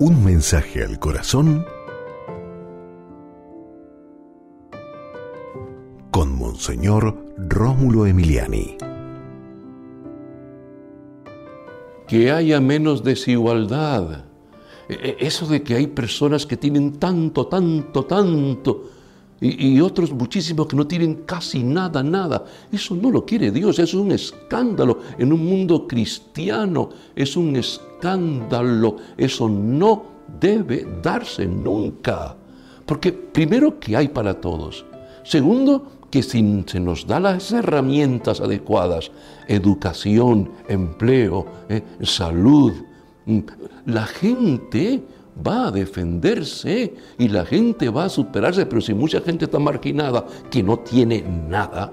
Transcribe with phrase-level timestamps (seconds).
[0.00, 1.66] Un mensaje al corazón
[6.12, 8.76] con Monseñor Rómulo Emiliani.
[12.06, 14.26] Que haya menos desigualdad.
[14.88, 18.84] E, e, eso de que hay personas que tienen tanto, tanto, tanto,
[19.40, 22.44] y, otros muchísimos que no tienen casi nada, nada.
[22.72, 28.96] Eso no lo quiere Dios, es un escándalo en un mundo cristiano, es un escándalo,
[29.16, 30.02] eso no
[30.40, 32.36] debe darse nunca.
[32.84, 34.84] Porque primero que hay para todos,
[35.22, 39.10] segundo que si se nos da las herramientas adecuadas,
[39.46, 42.72] educación, empleo, eh, salud,
[43.26, 43.40] mm,
[43.86, 45.02] la gente
[45.46, 50.26] va a defenderse y la gente va a superarse, pero si mucha gente está marginada,
[50.50, 51.92] que no tiene nada,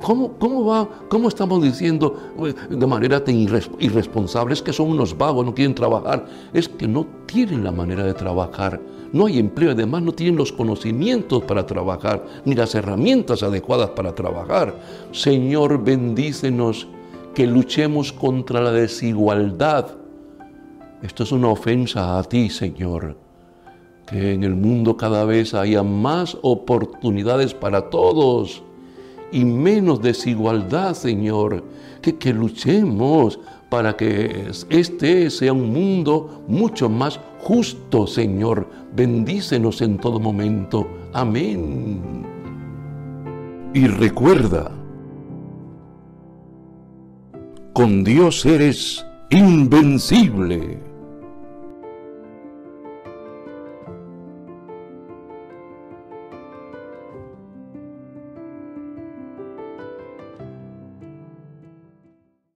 [0.00, 5.44] ¿cómo, cómo, va, cómo estamos diciendo eh, de manera tan irresponsables que son unos vagos,
[5.44, 6.26] no quieren trabajar?
[6.52, 8.80] Es que no tienen la manera de trabajar,
[9.12, 14.14] no hay empleo, además no tienen los conocimientos para trabajar, ni las herramientas adecuadas para
[14.14, 14.74] trabajar.
[15.12, 16.86] Señor, bendícenos
[17.34, 19.98] que luchemos contra la desigualdad
[21.02, 23.16] esto es una ofensa a ti, Señor.
[24.06, 28.62] Que en el mundo cada vez haya más oportunidades para todos
[29.30, 31.62] y menos desigualdad, Señor.
[32.02, 33.38] Que, que luchemos
[33.68, 38.68] para que este sea un mundo mucho más justo, Señor.
[38.94, 40.88] Bendícenos en todo momento.
[41.12, 42.24] Amén.
[43.74, 44.72] Y recuerda,
[47.74, 50.87] con Dios eres invencible.